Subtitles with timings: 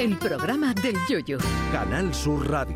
[0.00, 1.36] El programa del Yoyo.
[1.70, 2.74] Canal Sur Radio.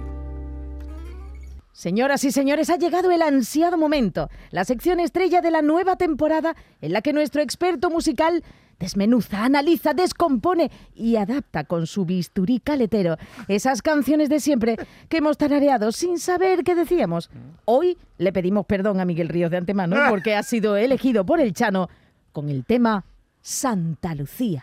[1.72, 6.54] Señoras y señores, ha llegado el ansiado momento, la sección estrella de la nueva temporada
[6.82, 8.44] en la que nuestro experto musical
[8.78, 13.16] desmenuza, analiza, descompone y adapta con su bisturí caletero
[13.48, 14.76] esas canciones de siempre
[15.08, 17.30] que hemos tarareado sin saber qué decíamos.
[17.64, 21.54] Hoy le pedimos perdón a Miguel Ríos de antemano porque ha sido elegido por el
[21.54, 21.88] Chano
[22.32, 23.06] con el tema
[23.40, 24.62] Santa Lucía.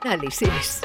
[0.00, 0.80] Análisis.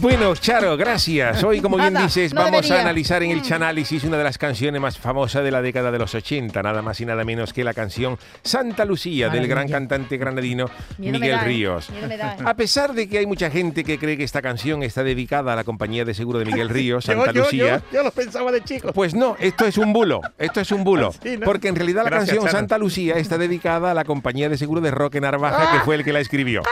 [0.00, 1.42] Bueno, Charo, gracias.
[1.42, 2.76] Hoy, como bien dices, no vamos debería.
[2.78, 5.98] a analizar en el Chanálisis una de las canciones más famosas de la década de
[5.98, 10.16] los 80, nada más y nada menos que la canción Santa Lucía del gran cantante
[10.16, 10.66] granadino
[10.98, 11.44] Miedo Miguel da, ¿eh?
[11.46, 11.90] Ríos.
[11.90, 12.38] Miedo me da, ¿eh?
[12.44, 15.56] A pesar de que hay mucha gente que cree que esta canción está dedicada a
[15.56, 18.52] la compañía de seguro de Miguel Ríos, Yo- Santa yo, Lucía, Yo, yo lo pensaba
[18.52, 18.92] de chico.
[18.92, 21.44] pues no, esto es un bulo, esto es un bulo, Sí, ¿no?
[21.44, 22.56] porque en realidad la Gracias, canción Charo.
[22.58, 26.04] Santa Lucía está dedicada a la compañía de seguro de Roque Narvaja, que fue el
[26.04, 26.62] que la escribió.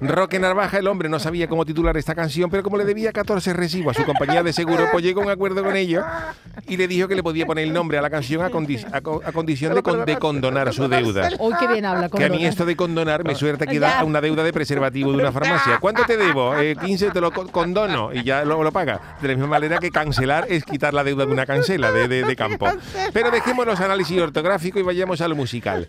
[0.00, 3.52] Roque Narvaja, el hombre, no sabía cómo titular esta canción, pero como le debía 14
[3.52, 6.04] recibos a su compañía de seguro, pues llegó a un acuerdo con ellos
[6.66, 9.00] y le dijo que le podía poner el nombre a la canción a, condi- a
[9.00, 11.28] co- a condición de, con- de condonar su deuda.
[11.38, 14.20] Hoy qué bien habla, Que a mí esto de condonar me suelta que da una
[14.20, 15.78] deuda de preservativo de una farmacia.
[15.78, 16.56] ¿Cuánto te debo?
[16.56, 19.16] Eh, 15 te lo co- condono y ya lo, lo paga.
[19.20, 22.22] De la misma manera que cancelar es quitar la deuda de una cancela de, de-
[22.24, 22.66] de campo.
[23.12, 25.88] Pero dejemos los análisis ortográficos y vayamos a lo musical.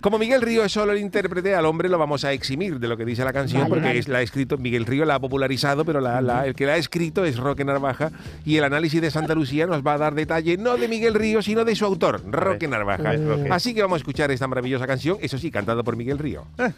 [0.00, 2.96] Como Miguel Río es solo el intérprete, al hombre lo vamos a eximir de lo
[2.96, 3.98] que dice la canción Vale, porque vale.
[4.00, 6.72] es- la ha escrito Miguel Río, la ha popularizado, pero la- la- el que la
[6.72, 8.10] ha escrito es Roque Narvaja
[8.44, 11.42] y el análisis de Santa Lucía nos va a dar detalle no de Miguel Río,
[11.42, 13.12] sino de su autor, Roque Narvaja.
[13.50, 16.44] Así que vamos a escuchar esta maravillosa canción, eso sí, cantada por Miguel Río.
[16.58, 16.72] Ay,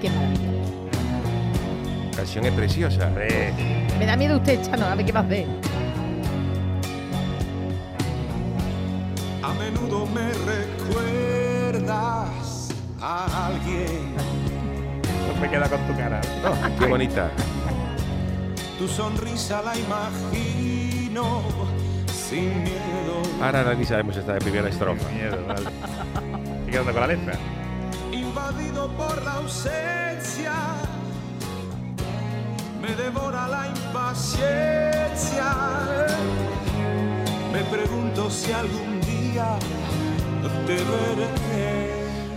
[0.00, 0.42] qué maravilla.
[2.10, 3.10] La canción es preciosa.
[3.98, 5.46] Me da miedo usted, Chano, a ver qué más ve.
[9.42, 10.30] A menudo me
[11.64, 12.68] recuerdas
[13.00, 14.49] a alguien.
[15.40, 16.20] Me queda con tu cara.
[16.78, 17.30] Qué bonita.
[18.78, 21.42] Tu sonrisa la imagino
[22.06, 23.22] sin miedo.
[23.42, 25.08] Ahora analizaremos esta primera estrofa.
[25.08, 25.68] Qué miedo, vale.
[26.58, 27.34] Estoy quedando con la letra.
[28.12, 30.52] Invadido por la ausencia.
[32.80, 35.44] Me devora la impaciencia.
[37.52, 39.58] Me pregunto si algún día
[40.66, 41.79] te veré.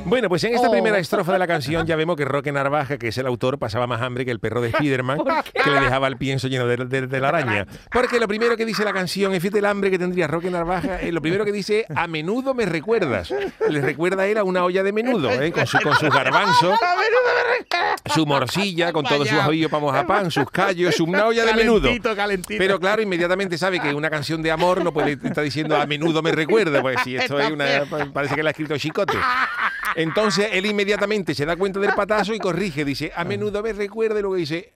[0.05, 0.71] Bueno, pues en esta Oh.
[0.71, 3.87] primera estrofa de la canción ya vemos que Roque Narvaja, que es el autor, pasaba
[3.87, 5.19] más hambre que el perro de Spiderman,
[5.63, 7.65] que le dejaba el pienso lleno de, de- de la araña.
[7.91, 10.99] Porque lo primero que dice la canción, es fíjate el hambre que tendría Roque Narvaja,
[11.01, 13.33] eh, lo primero que dice, a menudo me recuerdas.
[13.69, 16.77] Le recuerda a él a una olla de menudo, eh, con, su, con sus garbanzos,
[18.13, 21.81] su morcilla, con todos sus avillos para mojar pan, sus callos, una olla de menudo.
[21.83, 22.59] Calentito, calentito.
[22.59, 26.21] Pero claro, inmediatamente sabe que una canción de amor no puede estar diciendo a menudo
[26.21, 27.65] me recuerda, pues si esto es una,
[28.13, 29.17] parece que la ha escrito Chicote.
[29.95, 34.19] Entonces él inmediatamente se da cuenta del patazo y corrige, dice a menudo me recuerda
[34.19, 34.73] y luego dice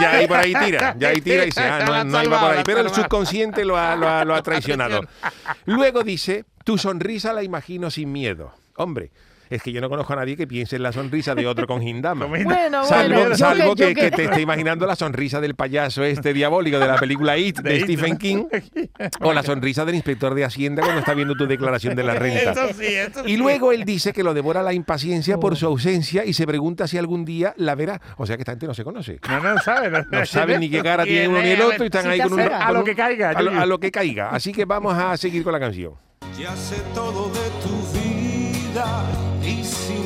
[0.00, 2.50] ya ahí por ahí tira, ya ahí tira y dice, ah, no, no iba por
[2.56, 5.02] ahí, pero el subconsciente lo ha, lo ha- lo ha traicionado.
[5.66, 8.52] Luego dice, tu sonrisa la imagino sin miedo.
[8.76, 9.10] Hombre,
[9.50, 11.80] es que yo no conozco a nadie que piense en la sonrisa de otro con
[11.80, 12.26] gindama.
[12.48, 15.54] Bueno, Salvo, bueno, salvo que- yo que, que- que te esté imaginando la sonrisa del
[15.54, 18.16] payaso este diabólico de la película It de, De It, Stephen.
[18.16, 18.44] King
[19.20, 22.52] o la sonrisa del inspector de Hacienda cuando está viendo tu declaración de la renta.
[22.52, 25.40] Eso sí, eso Y luego él dice que lo devora la impaciencia Oh.
[25.40, 28.00] por su ausencia y se pregunta si algún día la verá.
[28.16, 29.18] O sea que esta gente no se conoce.
[29.28, 29.90] No, no sabe.
[29.90, 32.20] No, No saben ni qué cara tiene uno ni el otro y están Si ahí
[32.20, 32.58] con un, afega.
[32.58, 34.30] con A lo que caiga, A lo, a lo que caiga.
[34.30, 35.92] Así que vamos a seguir con la canción.
[36.38, 39.02] Ya sé todo de tu vida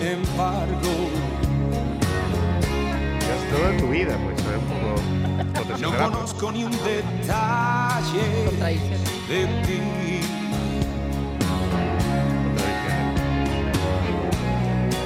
[0.02, 0.90] embargo
[3.20, 5.78] es todo de tu vida, pues eso es un poco.
[5.80, 8.26] no conozco ni un detalle
[9.28, 9.80] de ti.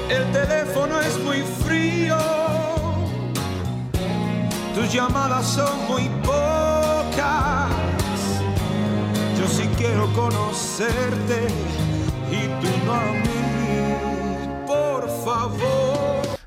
[0.09, 2.17] El teléfono es muy frío,
[4.75, 7.71] tus llamadas son muy pocas.
[9.39, 11.49] Yo sí quiero conocerte
[12.31, 13.46] y tú no a mí, por
[15.49, 15.76] favor.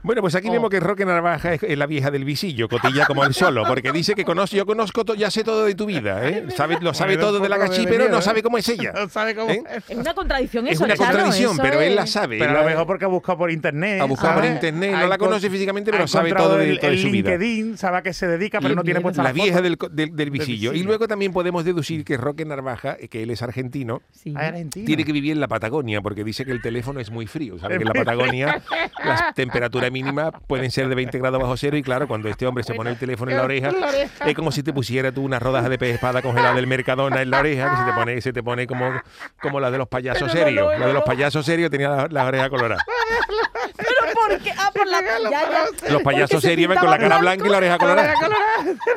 [0.09, 0.51] Bueno, pues aquí Oh.
[0.53, 3.91] vemos que Roque Narvaja es, es la vieja del visillo, cotilla como el solo, porque
[3.91, 6.45] dice que conozco, yo conozco, to- ya sé todo de tu vida, ¿eh?
[6.57, 8.21] Sabe, lo sabe Bueno, todo de la gachí, pero miedo, no ¿eh?
[8.23, 8.91] sabe cómo es ella.
[8.95, 9.61] No sabe cómo ¿Eh?
[9.77, 9.83] es.
[9.87, 12.39] Es una contradicción Es eso, una Chano, contradicción, eso pero él la es- sabe.
[12.39, 14.01] Pero a lo mejor porque ha buscado por internet.
[14.01, 16.95] Ha buscado por internet, no la conoce físicamente, pero sabe todo de- el, todo de
[16.95, 17.29] el su vida.
[17.29, 19.89] LinkedIn, sabe a qué se dedica, pero no tiene puesta la la vieja del, co-
[19.89, 20.73] del, del visillo.
[20.73, 24.33] Y luego también podemos deducir que Roque Narvaja, eh, que él es argentino, Sí.
[24.35, 24.87] Ah, Argentina.
[24.87, 27.59] tiene que vivir en la Patagonia, porque dice que el teléfono es muy frío.
[27.59, 28.59] Sabe que en la Patagonia
[29.05, 32.63] las temperaturas mínimas pueden ser de 20 grados bajo cero y claro, cuando este hombre
[32.63, 33.71] se pone el teléfono en la oreja,
[34.25, 37.29] es como si te pusiera tú una rodaja de pez espada congelada del Mercadona en
[37.29, 38.91] la oreja, que se te pone, se te pone como,
[39.41, 40.79] como la de los payasos serios.
[40.79, 42.83] La de los payasos serios tenía la- las orejas coloradas.
[44.29, 45.91] Pero ¿por Porque, ah, por la ya, ya.
[45.91, 47.21] Los payasos Porque se con la cara blanco.
[47.21, 48.13] blanca y la oreja colorada.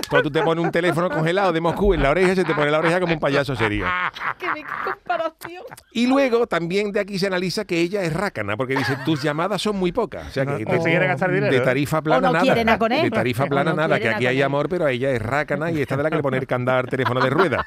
[0.09, 2.71] Cuando tú te pones un teléfono congelado de Moscú en la oreja, se te pone
[2.71, 3.87] la oreja como un payaso serio.
[4.39, 4.47] Qué
[4.85, 5.65] comparación.
[5.93, 9.63] Y luego también de aquí se analiza que ella es rácana, porque dice, tus llamadas
[9.63, 10.27] son muy pocas.
[10.27, 11.61] O sea, que No se quiere gastar dinero, de ¿eh?
[11.61, 12.65] tarifa plana O no nada.
[12.65, 13.03] nada con él.
[13.03, 15.81] De tarifa plana no nada, que aquí hay amor, pero a ella es rácana y
[15.81, 17.65] esta de la que le pone el candado al teléfono de rueda.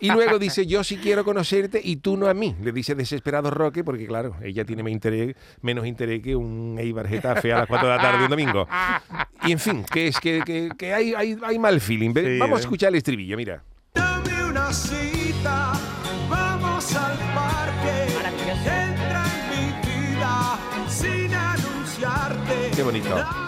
[0.00, 2.54] Y luego dice, yo sí quiero conocerte y tú no a mí.
[2.62, 7.06] Le dice desesperado Roque, porque claro, ella tiene menos interés, menos interés que un Eibar
[7.08, 8.66] Getafe a las 4 de la tarde un domingo.
[9.44, 12.12] Y en fin, que es que, que- que hay, hay, hay mal feeling.
[12.14, 12.64] Sí, Vamos a ¿eh?
[12.64, 13.62] escuchar el estribillo, mira.
[13.94, 15.72] Dame una cita,
[16.28, 18.06] vamos al parque.
[18.64, 20.58] Entra en mi vida
[20.88, 22.70] sin anunciarte.
[22.74, 23.45] Qué bonito.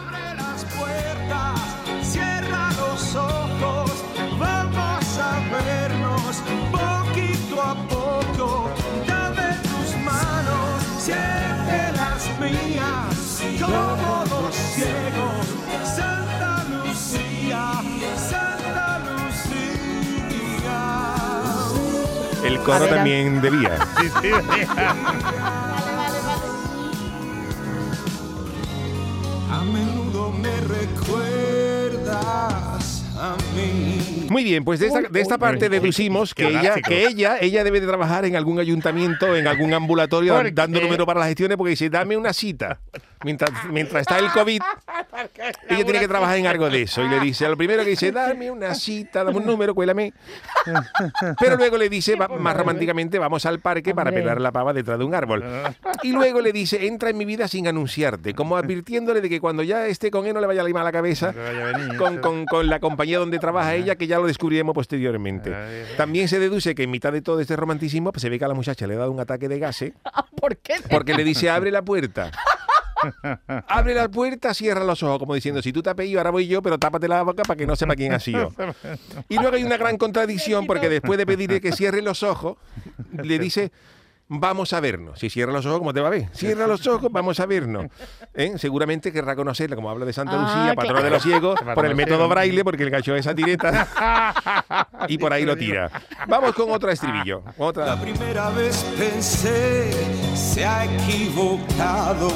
[22.72, 23.78] Coro ver, también debía.
[23.98, 24.28] Sí, sí,
[29.50, 32.08] A menudo me recuerdas
[33.16, 34.26] a mí.
[34.30, 37.80] Muy bien, pues de esta, de esta parte deducimos que ella, que ella, ella debe
[37.80, 41.70] de trabajar en algún ayuntamiento, en algún ambulatorio, ¿Por dando número para las gestiones, porque
[41.70, 42.78] dice, dame una cita.
[43.24, 44.60] Mientras, mientras está el COVID,
[45.68, 47.02] ella tiene que trabajar en algo de eso.
[47.04, 50.12] Y le dice, a lo primero que dice, dame una cita, dame un número, cuélame.
[51.40, 54.98] Pero luego le dice, va- más románticamente, vamos al parque para pelar la pava detrás
[54.98, 55.44] de un árbol.
[56.02, 59.62] Y luego le dice, entra en mi vida sin anunciarte, como advirtiéndole de que cuando
[59.62, 61.32] ya esté con él no le vaya a limar la cabeza
[61.98, 62.20] con, eso.
[62.22, 65.54] con- con la compañía donde trabaja ella, que ya lo descubriremos posteriormente.
[65.96, 68.48] También se deduce que en mitad de todo este romanticismo pues, se ve que a
[68.48, 69.92] la muchacha le ha dado un ataque de gases
[70.40, 70.74] ¿Por qué?
[70.90, 72.30] porque le dice, abre la puerta.
[73.68, 76.46] Abre la puerta, cierra los ojos, como diciendo, si tú te has pedido, ahora voy
[76.46, 78.52] yo, pero tápate la boca para que no sepa quién ha sido.
[79.28, 82.56] Y luego hay una gran contradicción porque después de pedirle que cierre los ojos,
[83.12, 83.72] le dice,
[84.28, 85.18] vamos a vernos.
[85.18, 86.28] Si cierra los ojos, ¿cómo te va a ver?
[86.32, 87.86] Cierra los ojos, vamos a vernos.
[88.34, 88.54] ¿Eh?
[88.56, 91.94] Seguramente querrá conocerla, como habla de Santa Ah, Lucía, patrona de los ciegos, por el
[91.94, 95.90] método braille, porque el gacho esa tireta y por ahí lo tira.
[96.26, 97.42] Vamos con otra estribillo.
[97.56, 97.86] Otra.
[97.86, 99.90] La primera vez pensé,
[100.34, 102.28] se ha equivocado.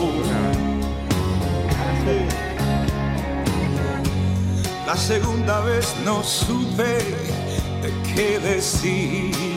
[4.87, 6.99] La segunda vez no supe
[7.83, 9.52] de qué decir.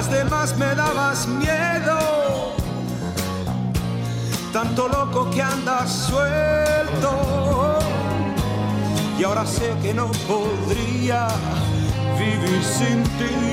[0.00, 2.56] Las demás me dabas miedo,
[4.50, 7.78] tanto loco que andas suelto.
[9.18, 11.28] Y ahora sé que no podría
[12.18, 13.50] vivir sin ti.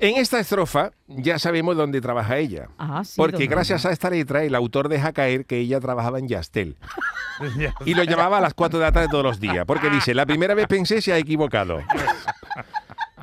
[0.00, 2.68] En esta estrofa ya sabemos dónde trabaja ella.
[2.76, 6.18] Ah, sí, Porque don gracias a esta letra el autor deja caer que ella trabajaba
[6.18, 6.76] en Yastel.
[7.56, 7.72] Ya.
[7.86, 9.64] Y lo llamaba a las 4 de la tarde todos los días.
[9.64, 11.78] Porque dice, la primera vez pensé se ha equivocado.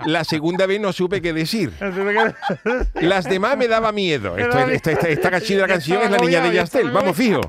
[0.05, 1.71] La segunda vez no supe qué decir.
[3.01, 4.37] Las demás me daba miedo.
[4.37, 5.29] Esto es- esta, esta, esta
[5.67, 6.91] canción es la niña de Yastel.
[6.91, 7.41] Vamos, fijo.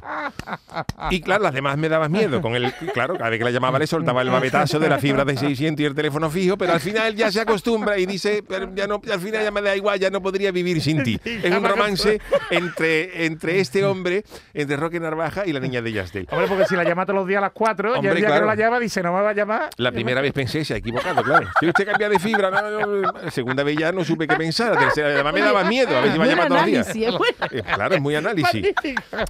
[1.11, 2.41] Y claro, las demás me daban miedo.
[2.41, 5.25] Con el, claro, cada vez que la llamaba le soltaba el babetazo de la fibra
[5.25, 8.71] de 600 y el teléfono fijo, pero al final ya se acostumbra y dice, pero
[8.75, 11.19] ya no, al final ya me da igual, ya no podría vivir sin ti.
[11.25, 12.21] Es un romance
[12.51, 14.25] entre, entre este hombre,
[14.55, 16.27] entre Roque Narvaja y la niña de Yastel.
[16.31, 18.35] Hombre, porque si la llama todos los días a las 4, ya el día claro.
[18.35, 19.71] que no la llama dice, no me va a llamar.
[19.77, 21.49] La primera vez pensé, se ha equivocado, claro.
[21.61, 23.31] Si usted cambia de fibra, no, no, no.
[23.31, 24.75] segunda vez ya no supe qué pensar.
[24.75, 26.97] La tercera, además me daba miedo, a ver si me Buen llama todos los días.
[26.97, 28.67] Eh, Claro, es muy análisis.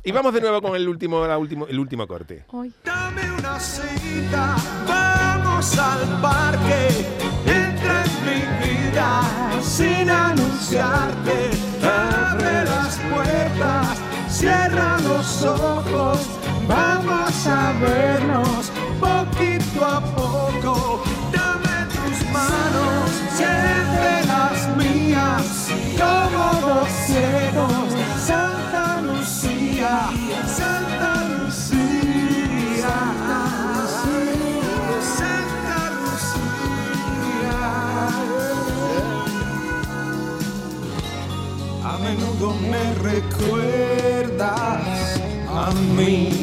[0.05, 2.45] Y vamos de nuevo con el último, la último, el último corte.
[2.85, 6.88] Dame una cita, vamos al parque.
[7.47, 9.23] Entra en mi vida
[9.62, 11.50] sin anunciarte.
[11.83, 16.19] Abre las puertas, cierra los ojos.
[16.69, 18.25] Vamos a vernos
[43.17, 44.83] recuerdas
[45.49, 46.36] a mí.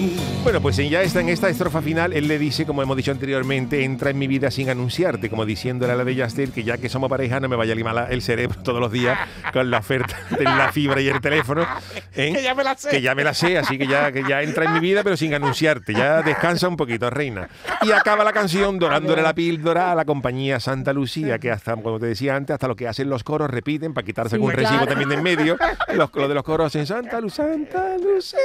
[0.43, 3.85] Bueno, pues ya está en esta estrofa final, él le dice, como hemos dicho anteriormente,
[3.85, 6.89] entra en mi vida sin anunciarte, como diciéndole a la de Yastel que ya que
[6.89, 9.17] somos pareja no me vaya a limar el cerebro todos los días
[9.53, 11.65] con la oferta de la fibra y el teléfono.
[12.13, 12.33] ¿eh?
[12.33, 12.89] Que ya me la sé.
[12.89, 15.15] Que ya me la sé, así que ya, que ya entra en mi vida, pero
[15.15, 15.93] sin anunciarte.
[15.93, 17.47] Ya descansa un poquito, reina.
[17.81, 21.99] Y acaba la canción dorándole la píldora a la compañía Santa Lucía, que hasta, como
[21.99, 24.71] te decía antes, hasta lo que hacen los coros repiten para quitarse Sí, algún recibo
[24.71, 24.87] claro.
[24.87, 25.57] también de en medio.
[25.93, 28.39] Los, lo de los coros en Santa Luz, Santa Lucía.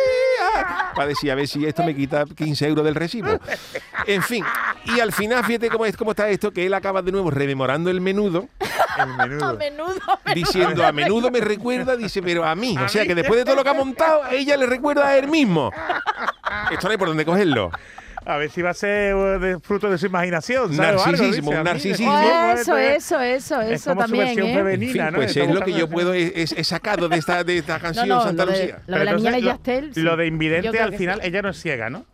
[0.94, 3.38] Para decir, a ver si esto me quita 15 euros del recibo.
[4.06, 4.44] En fin.
[4.84, 7.90] Y al final, fíjate cómo, es, cómo está esto, que él acaba de nuevo rememorando
[7.90, 8.68] el menudo, El
[9.00, 9.56] A menudo.
[9.56, 9.94] menudo.
[10.34, 12.76] diciendo, a menudo me recuerda, dice, pero a mí.
[12.78, 15.28] O sea, que después de todo lo que ha montado, ella le recuerda a él
[15.28, 15.70] mismo.
[16.70, 17.70] Esto no hay por dónde cogerlo.
[18.30, 20.76] A ver si va a ser eh, de- fruto de su imaginación.
[20.76, 22.12] Narcisismo, un narcisismo.
[22.12, 24.50] como Eso, eso, eso, es eso su también, versión ¿eh?
[24.50, 25.12] En femenina, fin, ¿no?
[25.16, 27.80] pues es lo que yo puedo, es, es- he sacado de esta, de esta No,
[27.82, 28.78] canción no, Santa lo de, Lucía.
[28.86, 29.94] lo de la niña Yastel.
[29.94, 30.00] sí.
[30.02, 31.28] Lo de invidente al final, sí.
[31.28, 32.04] ella no es ciega, ¿no?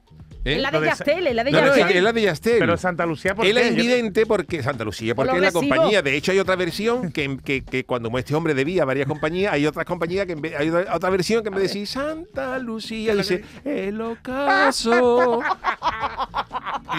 [0.45, 0.57] ¿Eh?
[0.57, 1.97] Es la de Yastel, es la de No, no, Yastel.
[1.97, 2.59] es la de Yastel.
[2.59, 3.63] Pero Santa Lucía, ¿por Él qué?
[3.63, 6.03] es invidente porque Santa Lucía, Por porque es la compañía.
[6.03, 9.67] De hecho, hay otra versión que, que, que cuando este hombre debía varias compañías, hay
[9.67, 13.15] otras compañías que en vez- hay otra versión que en vez de decir Santa Lucía
[13.15, 15.41] dice el ocaso.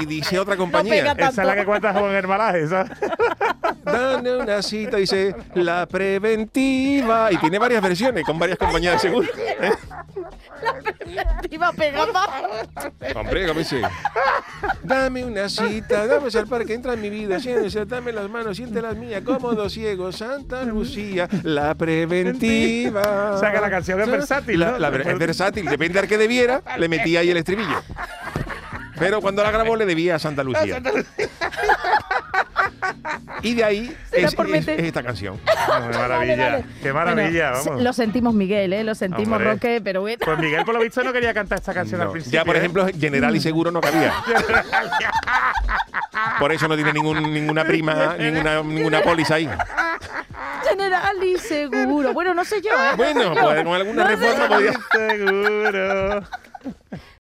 [0.01, 1.11] Y dice otra compañía.
[1.11, 2.91] Esa es la que cuenta Juan Hermalaje, ¿sabes?
[3.83, 7.31] Dame una cita, dice la preventiva.
[7.31, 9.27] Y tiene varias versiones con varias compañías de seguro.
[11.51, 12.27] Iba a pegar más.
[13.15, 13.81] Hombre, ¿cómo dice?
[14.83, 18.81] Dame una cita, dame al parque, entra en mi vida, siéntese, dame las manos, siente
[18.81, 23.33] las mías, cómodo ciego, Santa Lucía, la preventiva.
[23.35, 24.79] O sea, que la canción es versátil, La- ¿no?
[24.79, 27.81] la es versátil, depende al que debiera, le metía ahí el estribillo.
[28.97, 30.81] Pero cuando la grabó le debía a Santa Lucía.
[33.45, 35.37] Y de ahí es, por es- meter- es esta canción.
[35.45, 36.65] Qué maravilla, Vale, vale.
[36.81, 37.83] qué maravilla, Bueno, vamos.
[37.83, 38.83] Lo sentimos, Miguel, ¿eh?
[38.83, 39.53] Lo sentimos, Hombre.
[39.53, 40.17] Roque, pero bueno.
[40.25, 42.39] Pues Miguel, por lo visto, no quería cantar esta canción al principio.
[42.39, 42.59] Ya, por ¿eh?
[42.59, 44.13] ejemplo, General y Seguro no cabía.
[46.39, 49.49] Por eso no tiene ningún, ninguna prima, ninguna, ninguna póliza ahí.
[50.67, 52.13] General y seguro.
[52.13, 52.91] Bueno, no sé yo, ¿eh?
[52.91, 53.41] No Bueno, sé yo.
[53.41, 54.47] pues con alguna No reforma yo.
[54.49, 56.23] podría, Seguro.